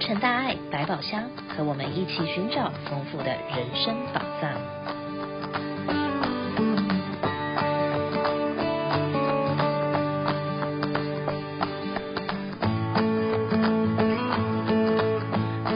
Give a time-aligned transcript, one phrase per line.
[0.00, 4.50] 成大爱百宝箱，和我们一起寻找丰富的人生宝藏。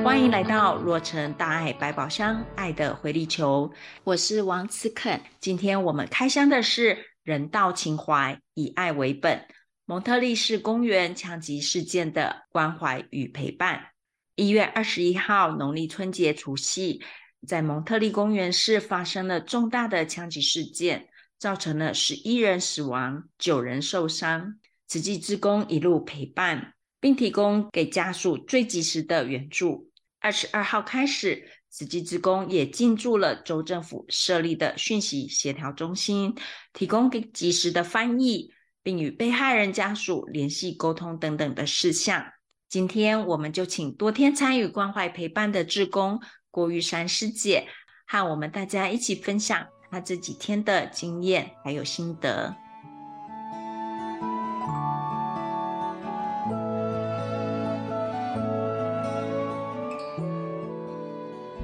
[0.03, 3.71] 欢迎来到若成大爱百宝箱，爱的回力球。
[4.05, 5.21] 我是王慈肯。
[5.39, 9.47] 今天我们开箱的是人道情怀，以爱为本。
[9.85, 13.94] 蒙特利市公园枪击事件的关怀与陪伴。
[14.37, 17.01] 一月二十一号，农历春节除夕，
[17.47, 24.59] 在蒙特利公园市发生了重大的枪击事件，造成了十一人死亡、九人受伤。
[24.89, 29.91] 慈济志工一路陪伴，并提供给家属最及时的援助。
[30.19, 36.35] 二十二号开始，慈济志工也进驻了州政府设立的讯息协调中心，
[36.73, 38.53] 提供给及时的翻译。
[38.83, 42.23] 并与被害人家属联系沟通等等的事项。
[42.75, 47.69] 今天我们就请多天参与关怀陪伴的志工郭玉珊师姐，
[48.05, 52.57] 和我们大家一起分享她这几天的经验还有心得。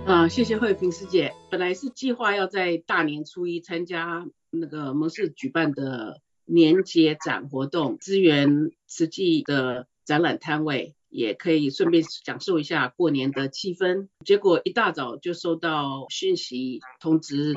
[0.06, 1.34] 啊，谢谢慧萍师姐。
[1.50, 6.20] 本来是计划要在大年初一参加那个蒙氏举办的。
[6.53, 14.08] 年节展活动，支援慈济的展览摊位，也可以顺便享受一下过年的气氛。
[14.25, 17.55] 结果一大早就收到讯息通知，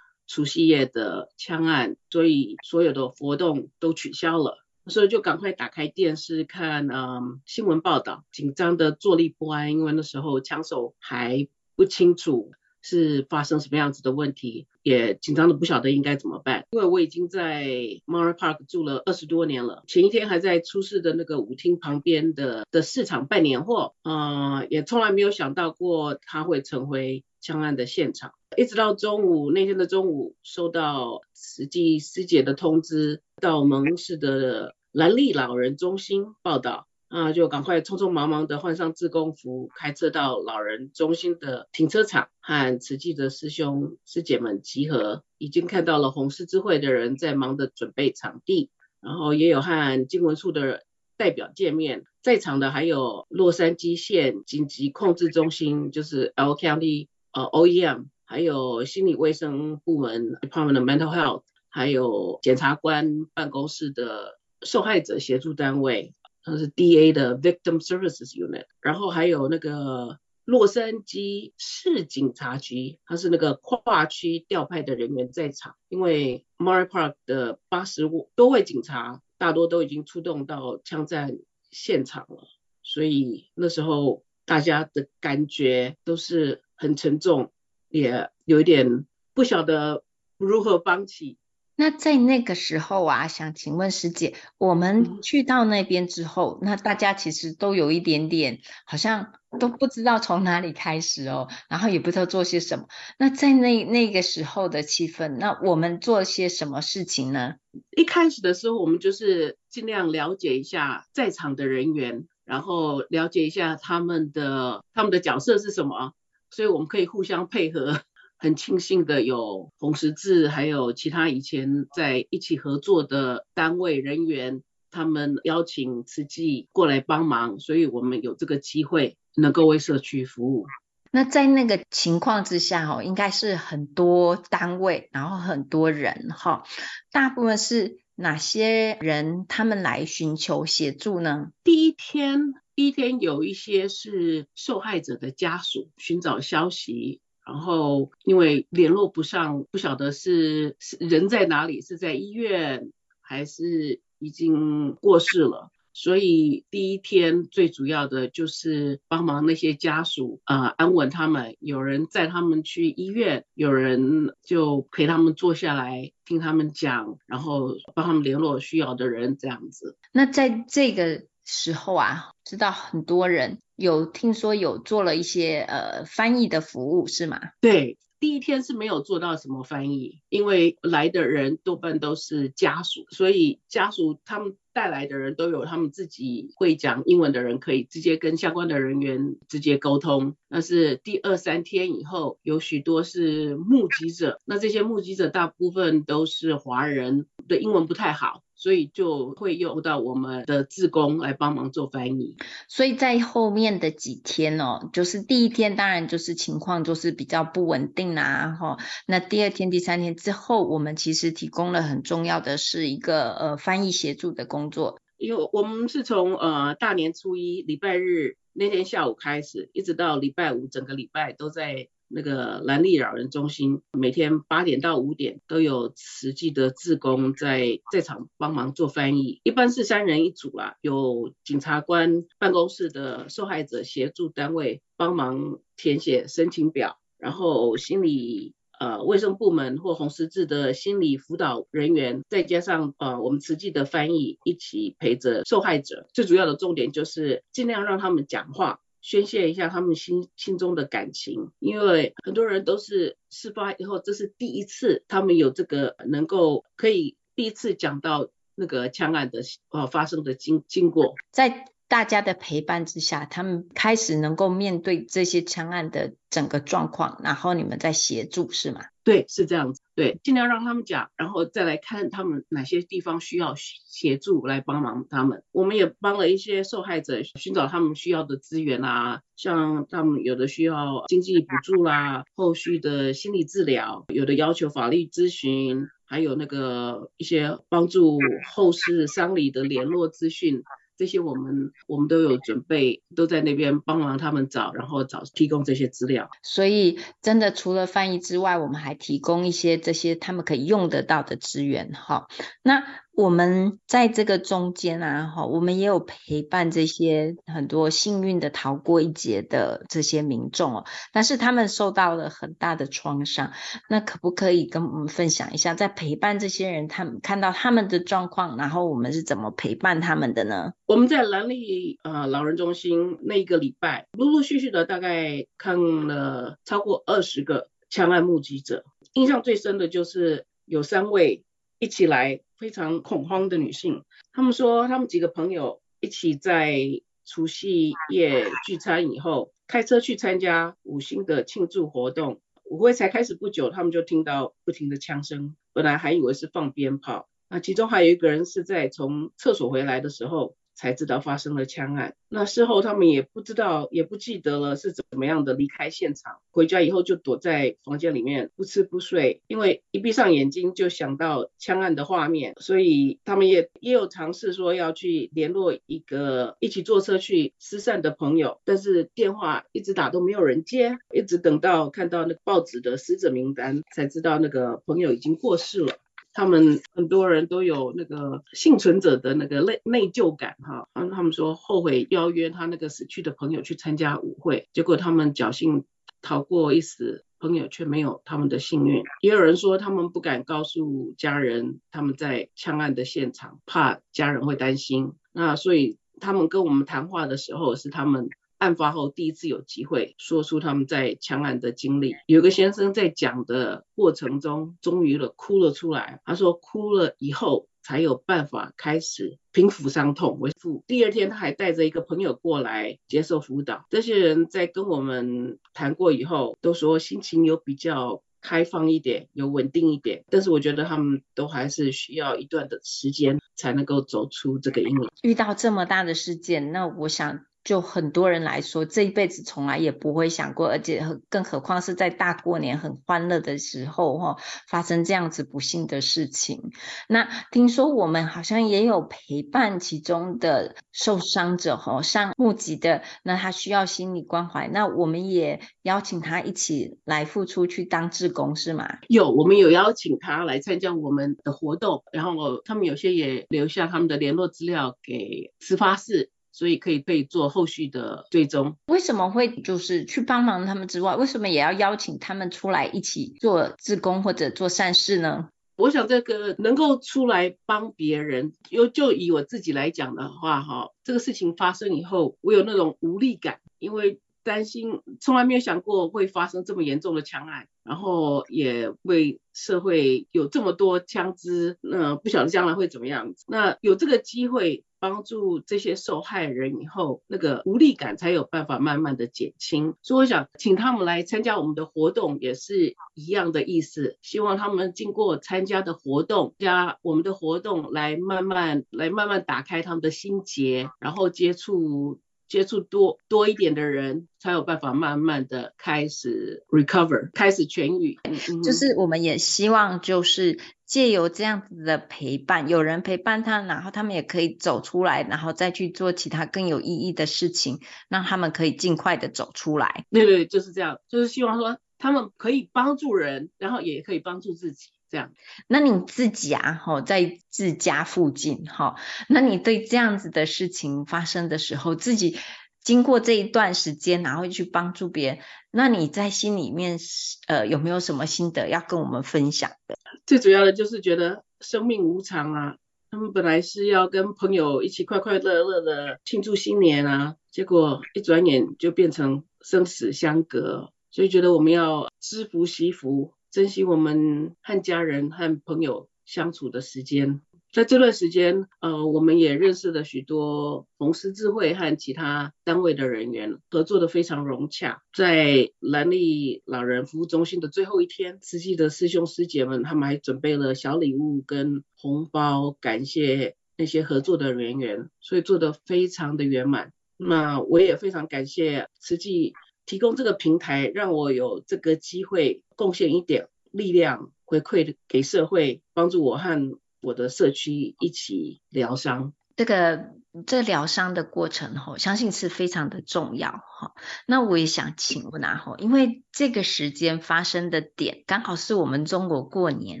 [0.28, 4.58] 除夕夜的枪案，所以所有的活动都取消了。
[4.86, 12.52] 所以就赶快打开电视看，嗯，新闻报道，紧张的坐立不安，因为那时候枪手还不清楚。
[12.82, 16.66] 是发生什么样子的问题，也紧张的不晓得应该怎么办。
[16.72, 17.64] 因为我已经在
[18.06, 28.32] Monterey Park 住了二十多年了，前一天还在出事的那个舞厅旁边的的市场办年货，啊、也从来没有想到过它会成为枪案的现场。
[28.56, 36.86] 一直到中午那天的中午，收到慈济师姐的通知，到蒙氏的兰利老人中心报道。
[37.12, 45.22] 啊，就赶快匆匆忙忙的换上志工服，开车到老人中心的停车场，和慈济的师兄师姐们集合。
[45.36, 48.70] 已经看到了红十字会的人在忙着准备场地，
[49.02, 50.84] 然后也有和经文处的
[51.18, 52.04] 代表见面。
[52.22, 66.14] 在场的还有洛杉矶县紧急控制中心，就是 L County 呃 OEM，还有心理卫生部门 Department of Mental Health，还有检察官办公室的受害者协助单位。
[66.44, 81.38] 它是 DA 的 Victim Services Unit，然后还有那个洛杉矶市警察局，它是那个跨区调派的人员在场，因为 Monterey Park 的八十多位警察大多都已经出动到枪战
[81.70, 82.48] 现场了，
[82.82, 87.52] 所以那时候大家的感觉都是很沉重，
[87.88, 90.02] 也有一点不晓得
[90.38, 91.38] 如何帮起。
[91.74, 102.86] 那在那个时候啊，想请问师姐，我们去到那边之后，那大家其实都有一点点，好像都不知道从哪里开始哦，然后也不知道做些什么。
[103.18, 107.54] 那在那那个时候的气氛，那我们做些什么事情呢？
[107.96, 116.12] 一开始的时候，我们就是尽量了解一下在场的人员，然后了解一下他们的他们的角色是什么，
[116.50, 118.02] 所以我们可以互相配合。
[118.42, 130.66] 很庆幸的有红十字，还有其他以前在一起合作的单位人员，他们邀请慈济过来帮忙，所以我们有这个机会能够为社区服务。
[131.12, 136.64] 那在那个情况之下，哈，应该是很多单位，然后很多人，哈，
[137.12, 141.52] 大部分是哪些人他们来寻求协助呢？
[141.62, 147.20] 第一天，第一天有一些是受害者的家属寻找消息。
[147.44, 161.56] 然后因为联络不上，不晓得是是人在哪里，是在医院还是已经过世了，所以第一天最主要的就是帮忙那些家属啊、安稳他们。
[161.58, 169.96] 有人载他们去医院，有人就陪他们坐下来听他们讲，然后帮他们联络需要的人这样子。
[170.12, 173.58] 那在这个时候啊，知道很多人。
[173.74, 177.40] 有听说有做了一些呃翻译的服务是吗？
[177.60, 190.36] 对，第一天是没有做到什么翻译，因为来的人多半都是家属，所以家属他们带来的人都有他们自己会讲英文的人，可以直接跟相关的人员直接沟通。
[190.48, 197.26] 那是第二三天以后，有许多是目击者，那这些目击者大部分都是华人。
[197.48, 202.36] 的英文不太好，所以就会用到我们的志工来帮忙做翻译。
[202.68, 208.78] 所以在后面的几天哦，就是第一天当然就是情况就是比较不稳定啊，哈。
[209.08, 215.00] 那第二天、第三天之后，我们其实提供了很重要的是一个呃翻译协助的工作。
[215.18, 229.40] 因为我们是从呃大年初一礼拜日那天下午开始，一直到礼拜五，整个礼拜都在那个兰利老人中心，每天八点到五点都有慈济的志工在在场帮忙做翻译。
[229.42, 238.54] 一般是三人一组啦，有检察官办公室的受害者协助单位帮忙填写申请表，然后心理。
[238.80, 246.08] 呃，卫生部门或红十字的心理辅导人员，再加上呃我们慈济的翻译，一起陪着受害者。
[246.12, 251.50] 最主要的重点就是尽量让他们讲话，宣泄一下他们心心中的感情。
[251.58, 261.16] 因为很多人都是事发以后，这是第一次，他们有这个能够可以第一次讲到那个枪案的呃发生的经经过。
[261.30, 268.86] 在大家的陪伴之下，他们开始能够面对这些枪案的整个状况，然后你们在协助是吗？
[269.04, 269.81] 对，是这样子。
[269.94, 275.42] 对，尽量让他们讲，然后再来看他们哪些地方需要协助来帮忙他们。
[275.52, 288.18] 我们也帮了一些受害者寻找他们需要的资源啊，像他们有的需要经济补助啦，后续的心理治疗，有的要求法律咨询，还有那个一些帮助
[288.50, 290.62] 后事丧礼的联络资讯。
[290.96, 296.30] 这些我们我们都有准备，都在那边帮忙他们找，然后找提供这些资料。
[296.42, 301.92] 所以真的除了翻译之外，我们还提供一些这些他们可以用得到的资源。
[301.92, 302.28] 哈，
[302.62, 302.84] 那。
[303.14, 313.52] 我们在这个中间啊，哈，我们也有陪伴这些很多幸运的逃过一劫的这些民众哦，但是他们受到了很大的创伤。
[313.90, 320.72] 那可不可以跟我们分享一下，在陪伴这些人，他们看到他们的状况，然后我们是怎么陪伴他们的呢？
[320.86, 331.44] 我们在兰利呃老人中心那一个礼拜，陆陆续续的大概看了超过二十个枪案目击者，印象最深的就是有三位
[331.78, 332.40] 一起来。
[332.62, 336.78] 非常恐慌的女性，她们说，她们几个朋友一起在
[337.24, 342.40] 除夕夜聚餐以后，开车去参加五星的庆祝活动。
[342.62, 347.28] 舞会才开始不久，她们就听到不停的枪声，本来还以为是放鞭炮。
[347.48, 350.54] 那其中还有一个人是在从厕所回来的时候。
[350.74, 356.38] 才知道发生了枪案，那事后他们也不知道，也不记得了是怎么样的离开现场。
[356.50, 375.94] 回家以后就躲在房间里面不吃不睡，因为一闭上眼睛就想到枪案的画面，所以他们也也有尝试说要去联络一个一起坐车去失散的朋友，但是电话一直打都没有人接，一直等到看到那个报纸的死者名单，才知道那个朋友已经过世了。
[376.32, 385.84] 他们很多人都有那个幸存者的那个内内疚感哈，他们说后悔邀约他那个死去的朋友去参加舞会，结果他们侥幸
[386.20, 389.02] 逃过一死，朋友却没有他们的幸运。
[389.20, 395.12] 也有人说他们不敢告诉家人他们在枪案的现场，怕家人会担心。
[395.32, 398.28] 那所以他们跟我们谈话的时候是他们。
[398.62, 402.14] 案发后第一次有机会说出他们在枪案的经历。
[402.26, 406.20] 有个先生在讲的过程中，终于了哭了出来。
[406.24, 410.84] 他说哭了以后才有办法开始平复伤痛，恢复。
[410.86, 413.84] 第二天他还带着一个朋友过来接受辅导。
[413.90, 420.24] 这些人在跟我们谈过以后，都说心情有比较开放一点，有稳定一点。
[420.30, 425.10] 但是我觉得他们都还是需要一段的时间才能够走出这个阴影。
[425.22, 427.44] 遇到这么大的事件，那我想。
[427.64, 434.36] 就很多人来说，这一辈子从来也不会想过，而且更何况是在大过年很欢乐的时候，哈，
[434.68, 436.70] 发生这样子不幸的事情。
[437.08, 448.98] 那听说我们好像也有陪伴其中的受伤者，哈，上目击的，那他需要心理关怀，那我们也邀请他一起来付出去当志工，是吗？
[449.08, 456.30] 有，我们有邀请他来参加我们的活动，然后他们有些也留下他们的联络资料给司法室。
[456.52, 458.76] 所以可以被做后续的追踪。
[458.86, 465.48] 为什么会就是去帮忙他们之外，为什么也要邀请他们出来一起做志工或者做善事呢？
[465.74, 483.44] 我想这个能够出来帮别人，又就以我自己来讲的话，哈，这个事情发生以后，我有那种无力感，因为担心，从来没有想过会发生这么严重的枪案，然后也为社会有这么多枪支，那不晓得将来会怎么样子。
[483.48, 489.94] 那有这个机会帮助这些受害人以后，那个无力感才有办法慢慢的减轻。
[490.02, 494.16] 所以我想请他们来参加我们的活动，也是一样的意思。
[494.22, 502.20] 希望他们经过参加的活动，加我们的活动，来慢慢来慢慢打开他们的心结，然后接触。
[502.52, 508.18] 接触多多一点的人，才有办法慢慢的开始 recover，开始痊愈。
[508.24, 517.80] 嗯，就是我们也希望，就是借由这样子的陪伴，有人陪伴他，然后他们也可以走出来，然后再去做其他更有意义的事情，
[518.10, 520.04] 让他们可以尽快的走出来。
[520.10, 524.90] 对对，就是这样，就是希望说他们可以帮助人，然后也可以帮助自己。
[525.12, 525.30] 这样，
[525.68, 528.96] 那你自己啊，哈，在自家附近，哈，
[529.28, 532.38] 那你对这样子的事情发生的时候，自己
[532.80, 535.38] 经过这一段时间，然后去帮助别人，
[535.70, 536.98] 那你在心里面，
[537.46, 539.98] 呃，有没有什么心得要跟我们分享的？
[540.24, 542.76] 最主要的就是觉得生命无常啊，
[543.10, 553.34] 他们本来是要跟朋友一起快快乐乐的庆祝新年啊，结果一转眼就变成生死相隔，所以觉得我们要知福惜福。
[553.52, 565.02] 珍惜我们和家人和朋友相处的时间，在这段时间，呃，我们也认识了许多红十字会和其他单位的人员，合作的非常融洽。
[565.12, 576.94] 在兰利老人服务中心的最后一天，慈济的师兄师姐们，他们还准备了小礼物跟红包，感谢那些合作的人员，所以做得非常的圆满。
[577.18, 579.52] 那我也非常感谢慈济。
[579.86, 589.32] 提供这个平台，让我有这个机会贡献一点力量，回馈给社会，帮助我和我的社区一起疗伤。
[589.56, 590.21] 这个。
[590.46, 593.92] 这疗伤的过程哈，相信是非常的重要哈。
[594.26, 600.00] 那我也想请问啊哈，因为这个时间发生的点刚好是我们中国过年，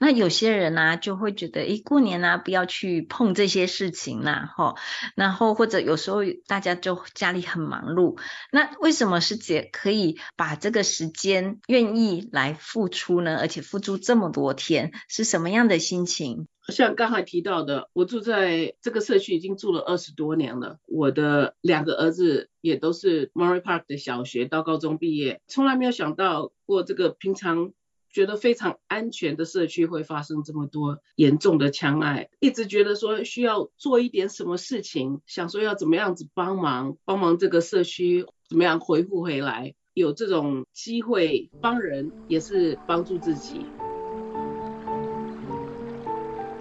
[0.00, 4.76] 那有些人呢就会觉得，诶，过年呢不要去碰这些事情啦哈。
[5.14, 8.18] 然后或者有时候大家就家里很忙碌，
[8.50, 13.36] 那为什么师姐可以把这个时间愿意来付出呢？
[13.38, 16.48] 而且付出这么多天，是什么样的心情？
[16.68, 20.78] 像刚才提到的，我住在这个社区已经住了二十多年了。
[20.86, 27.72] 我的两个儿子也都是 Monterey Park 的小学到高中毕业，从来没有想到过这个平常
[28.10, 32.28] 觉得非常安全的社区会发生这么多严重的枪案。
[32.40, 39.74] 一直觉得说需要做一点什么事情，想说要怎么样子帮忙，帮忙这个社区怎么样恢复回来。
[39.92, 43.66] 有这种机会帮人，也是帮助自己。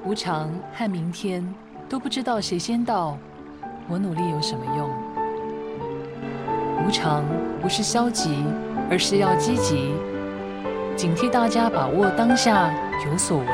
[0.03, 1.53] 无常和明天
[1.89, 3.17] 都不知道谁先到，
[3.87, 4.89] 我努力有什么用？
[6.85, 7.23] 无常
[7.61, 8.43] 不是消极，
[8.89, 9.93] 而是要积极，
[10.97, 12.73] 警惕大家把握当下，
[13.05, 13.47] 有所为。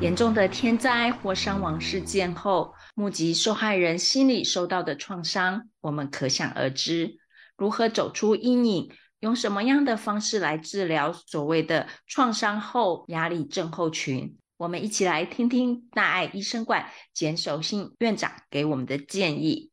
[0.00, 7.18] 严重的天灾或伤亡事件后，目击受害人心理受到的创伤，我们可想而知。
[7.56, 8.90] 如何走出阴影？
[9.20, 14.36] 用什么样的方式来治疗所谓的创伤后压力症候群？
[14.58, 19.70] 我们一起来听听大爱医生馆简守信院长给我们的建议。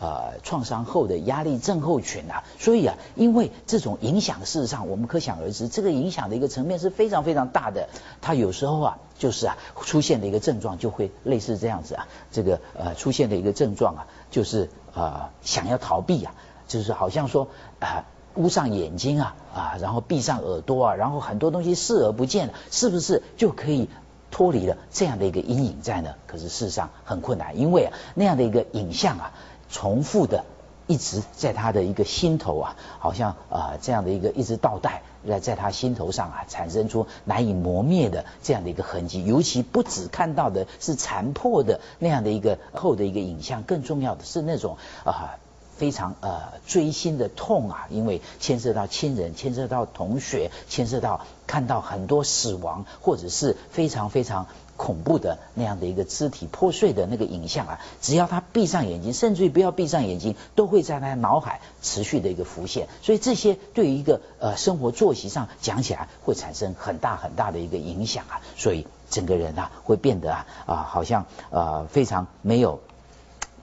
[0.00, 7.88] 呃，创伤后的压力症候群啊，所以啊，因为这种影响，事实上我们可想而知，这个影响的一个层面是非常非常大的。
[8.20, 16.34] 它有时候啊，就是啊，出现的一个症状就会类似这样子啊，这个呃，出现的一个症状啊，就是呃，想要逃避啊。
[16.66, 17.46] 就是好像说
[17.78, 23.88] 啊，捂上眼睛啊啊，然后闭上耳朵啊，然后很多东西视而不见，是不是就可以
[24.30, 26.14] 脱离了这样的一个阴影在呢？
[26.26, 29.32] 可是事实上很困难，因为啊那样的一个影像啊，
[29.70, 30.44] 重复的
[30.88, 39.24] 一直在他的一个心头啊，好像啊这样的一个一直倒带在在他心头上啊，产生出难以磨灭的这样的一个痕迹。
[39.24, 45.38] 尤其不只看到的是残破的那样的一个后的一个影像，更重要的是那种啊。
[45.76, 62.88] 非常呃锥心的痛啊，因为牵涉到亲人，牵涉到同学，牵涉到看到很多死亡，或者是非常非常恐怖的那样的一个肢体破碎的那个影像啊，只要他闭上眼睛，甚至于不要闭上眼睛，都会在他脑海持续的一个浮现。
[63.02, 68.40] 所以这些对于一个呃生活作息上讲起来，会产生很大很大的一个影响啊。
[68.56, 72.80] 所以整个人啊会变得啊啊好像呃非常没有。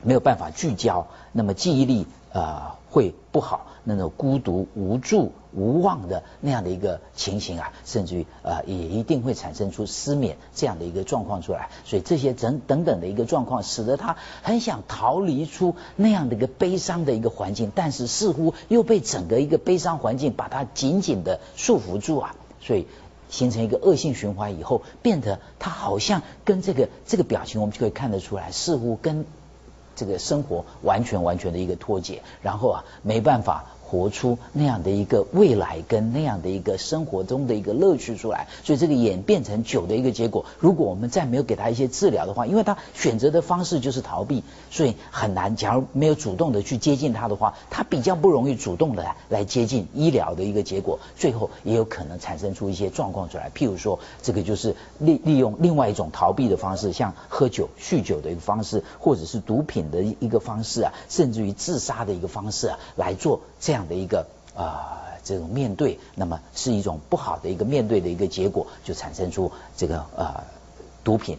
[0.04, 11.70] 没有办法聚焦，那么记忆力呃会不好，那种孤独无助无望的那样的一个情形啊，甚至于呃也一定会产生出失眠这样的一个状况出来。
[11.86, 22.88] 所以这些等等等的一个状况，使得他很想逃离出那样的一个悲伤的一个环境，但是似乎又被整个一个悲伤环境把他紧紧的束缚住啊，所以。
[23.30, 29.26] 形成一个恶性循环以后，变得他好像跟这个这个表情，我们就可以看得出来，似乎跟
[29.96, 33.66] 这个生活完全完全的一个脱节，然后啊没办法。
[33.92, 40.46] 活出那样的一个未来，跟那样的一个生活中的一个乐趣出来，所以这个演变成酒的一个结果。
[40.60, 45.58] 如果我们再没有给他一些治疗的话，因为他选择的方式就是逃避，所以很难。
[45.58, 53.52] 假如没有主动的去接近他的话，他比较不容易主动的来接近医疗的一个结果，最后也有可能产生出一些状况出来。
[53.54, 63.81] 譬如说，这个就是利利用另外一种逃避的方式，像喝酒、酗酒的一个方式，或者是毒品的一个方式啊，甚至于自杀的一个方式啊，来做这样。
[63.82, 70.44] 样的一个啊、呃，这种面对，那么是一种不好的一个面对的一个结果，就产生出这个呃
[71.04, 71.38] 毒品、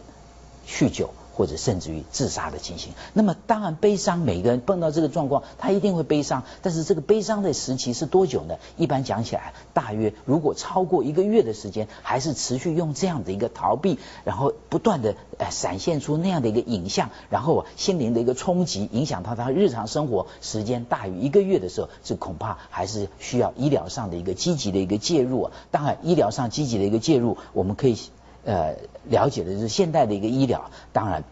[0.67, 1.09] 酗酒。
[1.33, 6.43] 或者甚至于自杀的情形，那么当然悲伤，每个人碰到这个状况，他一定会悲伤。
[6.61, 8.57] 但是这个悲伤的时期是多久呢？
[8.77, 25.51] 一般讲起来，大约如果超过一个月的时间，还是持续用这样的一个逃避，然后不断的呃闪现出那样的一个影像，然后心灵的一个冲击，影响到他日常生活，时间大于一个月的时候，这恐怕还是需要医疗上的一个积极的一个介入啊。
[25.71, 27.97] 当然，医疗上积极的一个介入，我们可以。
[28.45, 28.75] 呃，
[29.09, 31.23] 了解的就是现代的一个医疗，当然。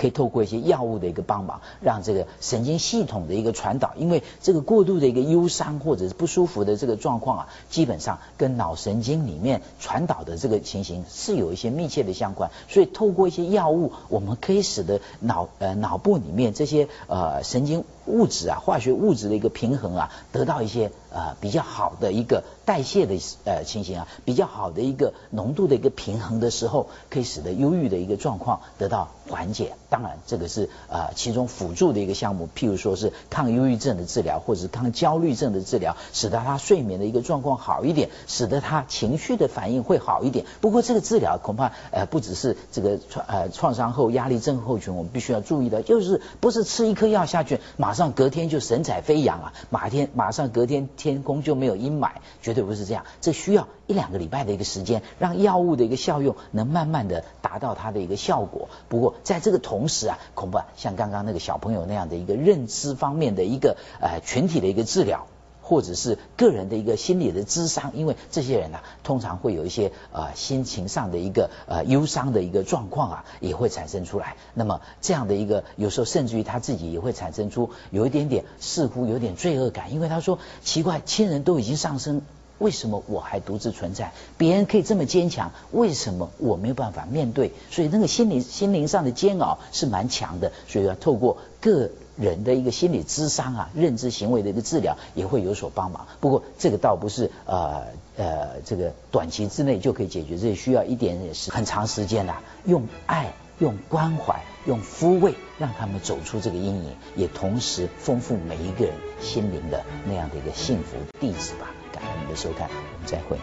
[0.00, 12.50] 可以透过一些药物的一个帮忙，让这个神经系统的一个传导，因为这个过度的一个忧伤或者是不舒服的这个状况啊，基本上跟脑神经里面传导的这个情形是有一些密切的相关。
[12.66, 23.14] 所以透过一些药物，我们可以使得脑呃脑部里面这些呃神经物质啊、化学物质的一个平衡啊，得到一些呃比较好的一个代谢的
[23.44, 29.74] 呃情形啊，比较好的一个浓度的一个平衡的时候，可以使得忧郁的一个状况得到缓解。
[29.88, 40.46] 当然，这个是呃其中辅助的一个项目，譬如说是抗忧郁症的治疗，或者是抗焦虑症的治疗，使得他睡眠的一个状况好一点，使得他情绪的反应会好一点。
[40.60, 52.10] 不过这个治疗恐怕呃不只是这个创呃创伤后压力症候群，我们必须要注意的，就是不是吃一颗药下去，马上隔天就神采飞扬啊，马天马上隔天天空就没有阴霾，
[52.42, 58.68] 绝对不是这样，这需要一两个礼拜的一个时间，让药物的一个效用能慢慢的达到它的一个效果。
[58.90, 65.26] 不过在这个同时啊，恐怕像刚刚那个小朋友那样的一个认知方面的一个呃群体的一个治疗，
[65.70, 74.34] 或者是个人的一个心理的智商，因为这些人呢、啊，通常会有一些呃心情上的一个呃忧伤的一个状况啊，也会产生出来。
[74.52, 82.22] 那么这样的一个有时候甚至于他自己也会产生出有一点点似乎有点罪恶感，因为他说奇怪，亲人都已经上升。
[82.58, 84.12] 为什么我还独自存在？
[84.36, 87.52] 别人可以这么坚强，为什么我没有办法面对？
[87.70, 96.06] 所以那个心灵心灵上的煎熬是蛮强的，所以要透过个人的一个心理智商啊，认知行为的一个治疗也会有所帮忙。
[96.20, 97.84] 不过这个倒不是呃
[98.16, 111.70] 呃这个短期之内就可以解决，这需要一点点时很长时间的、啊、用爱、用关怀、用抚慰，让他们走出这个阴影，也同时丰富每一个人心灵的那样的一个幸福地址吧。
[111.92, 113.36] 感谢您的收看，我们再会。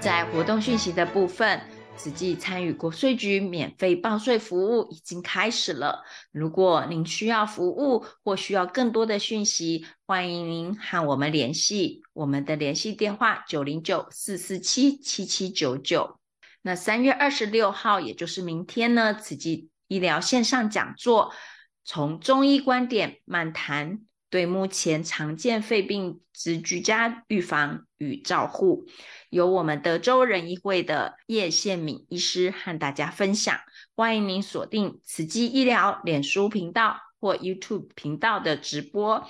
[0.00, 1.60] 在活动讯息的部分，
[1.98, 6.04] 慈济参与国税局免费报税服务已经开始了。
[6.30, 12.02] 如果您需要服务或需要更多的讯息，欢迎您和我们联系。
[12.12, 16.20] 我们的联系电话：九零九四四七七七九九。
[16.62, 21.32] 那三月二十六号，也就是明天呢，慈济医疗线上讲座，
[21.84, 24.02] 从中医观点漫谈。
[24.30, 28.86] 对目前常见肺病之居家预防与照护，
[29.30, 33.58] 由我们德州人医会的叶宪敏医师和大家分享。
[33.94, 39.26] 欢迎您锁定慈济医疗脸书频道或 YouTube 频道的直播。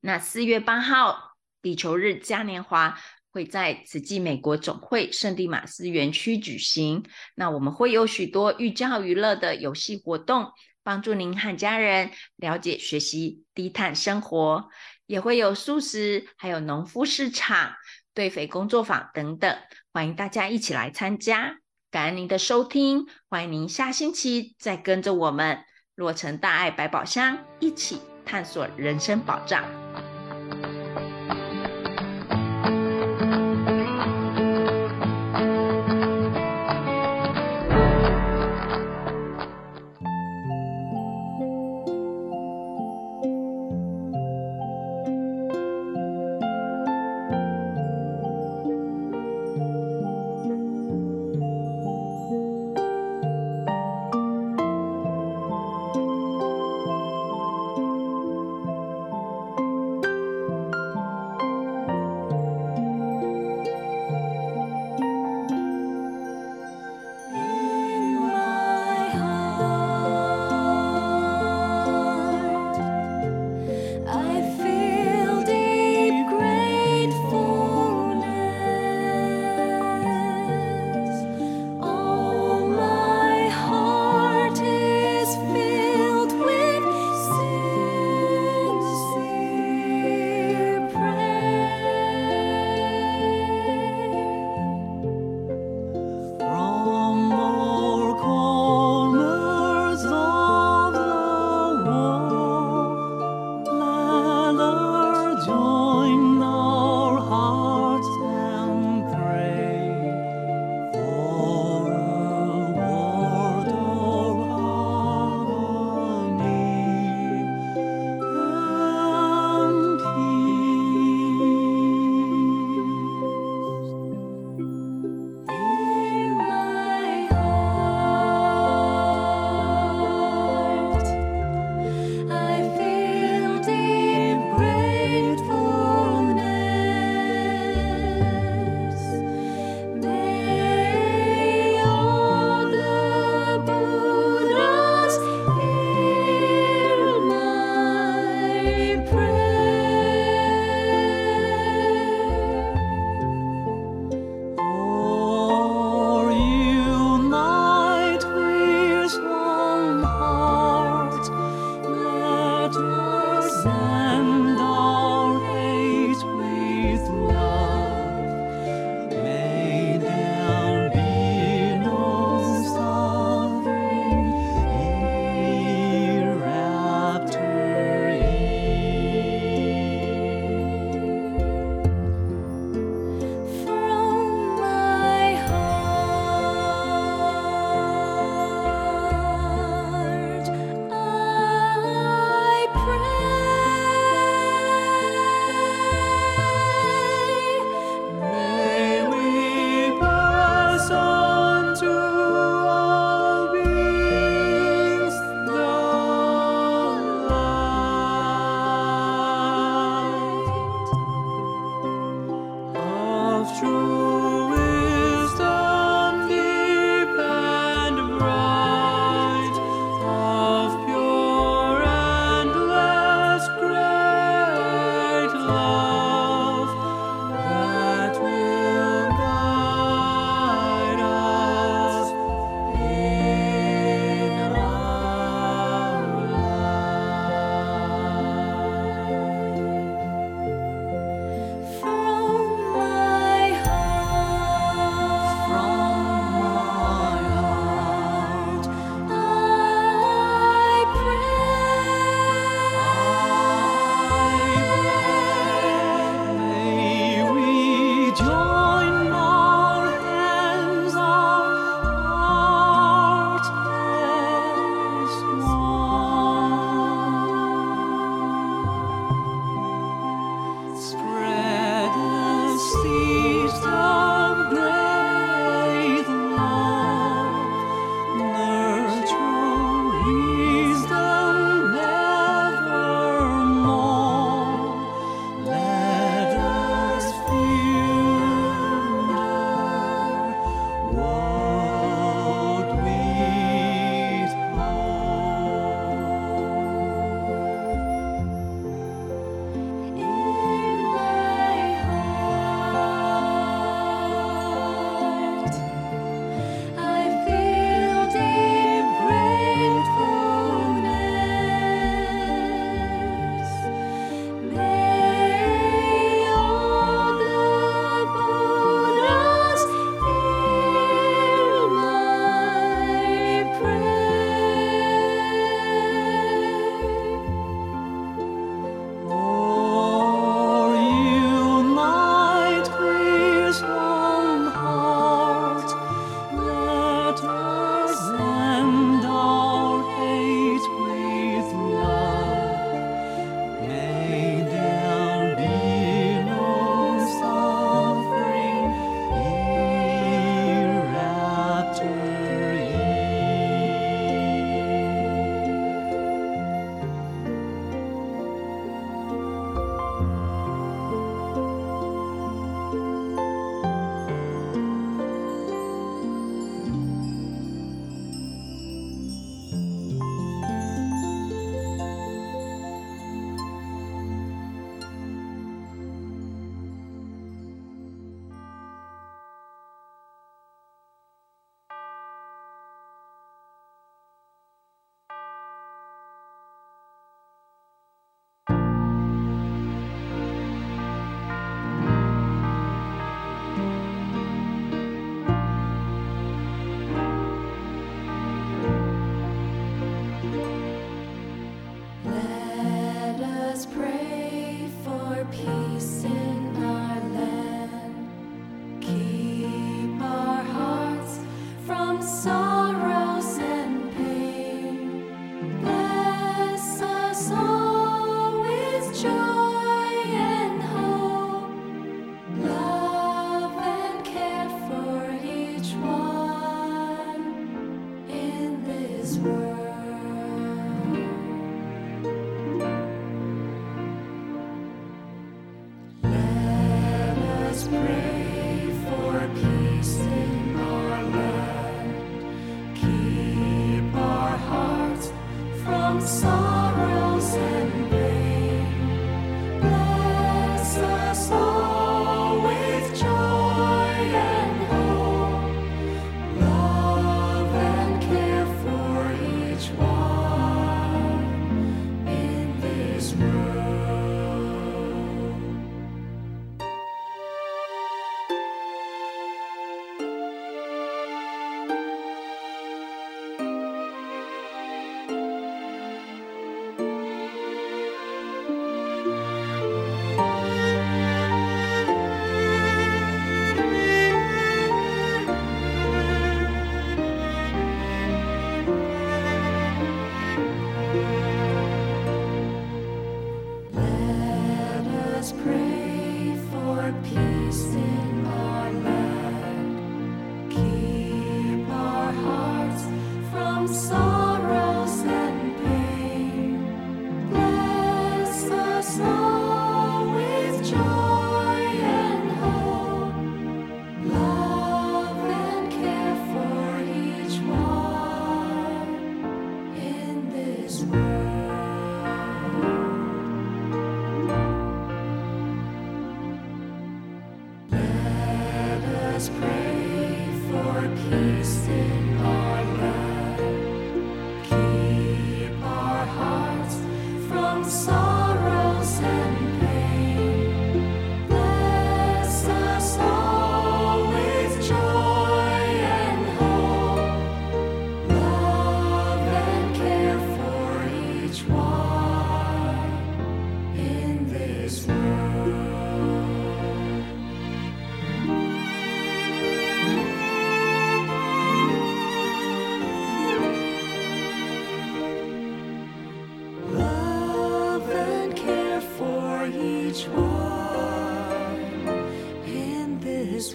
[0.00, 2.96] 那四月八号地球日嘉年华
[3.30, 7.04] 会在慈济美国总会圣地马斯园区举行。
[7.34, 10.52] 那我们会有许多寓教于乐的游戏活动。
[10.86, 14.68] 帮助您和家人了解、学习低碳生活，
[15.06, 17.74] 也会有素食，还有农夫市场、
[18.14, 19.58] 堆肥工作坊等等，
[19.92, 21.56] 欢迎大家一起来参加。
[21.90, 25.64] 感恩您的收听，欢迎您下星期再跟着我们
[25.96, 29.85] 落成大爱百宝箱一起探索人生宝藏。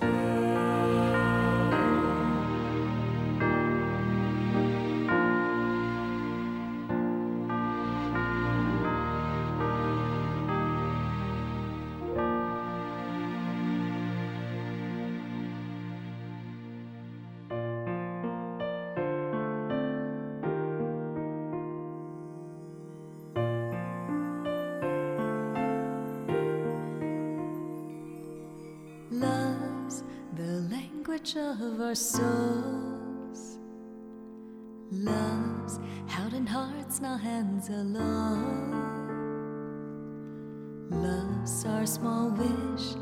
[0.01, 0.40] Jesus.
[31.37, 33.57] Of our souls.
[34.91, 38.73] Love's held in hearts, not hands alone.
[40.89, 42.95] Love's our small wish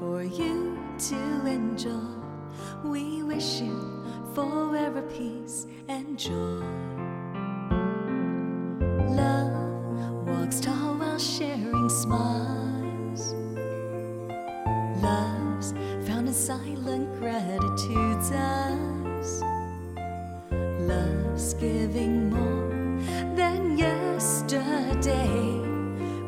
[0.00, 2.16] for you to enjoy.
[2.82, 6.64] We wish you forever peace and joy.
[9.14, 13.32] Love walks tall while sharing smiles.
[13.32, 14.96] In
[16.46, 19.42] silent gratitude's eyes.
[20.78, 23.00] Love's giving more
[23.34, 25.26] than yesterday.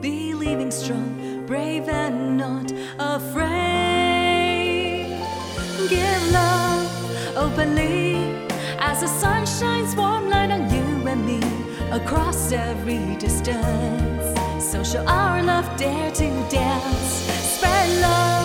[0.01, 3.87] Believing strong, brave, and not afraid.
[5.89, 8.17] Give love openly
[8.81, 11.41] as the sun shines warm light on you and me
[11.93, 14.27] across every distance.
[14.59, 17.23] So shall our love dare to dance.
[17.55, 18.38] Spread love